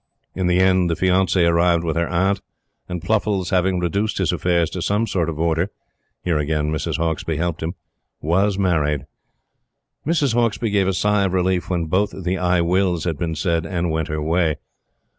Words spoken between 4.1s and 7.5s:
his affairs to some sort of order here again Mrs. Hauksbee